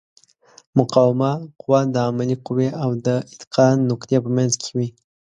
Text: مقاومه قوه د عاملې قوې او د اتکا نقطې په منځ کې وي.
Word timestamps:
مقاومه 0.77 1.31
قوه 1.61 1.79
د 1.93 1.95
عاملې 2.05 2.35
قوې 2.45 2.69
او 2.83 2.89
د 3.05 3.07
اتکا 3.33 3.67
نقطې 3.89 4.17
په 4.23 4.29
منځ 4.37 4.53
کې 4.61 4.69
وي. 4.77 4.87